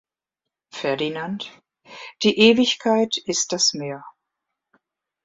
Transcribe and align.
Ferdinand: 0.71 1.61
Die 2.23 2.35
Ewigkeit 2.39 3.17
ist 3.23 3.51
das 3.51 3.75
Meer. 3.75 4.03